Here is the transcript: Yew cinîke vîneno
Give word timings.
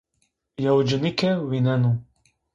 Yew 0.63 0.77
cinîke 0.89 1.31
vîneno 1.49 1.91